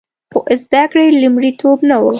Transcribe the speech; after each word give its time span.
خو 0.31 0.39
زده 0.63 0.83
کړې 0.91 1.07
لومړیتوب 1.21 1.77
نه 1.89 1.97
و 1.99 2.05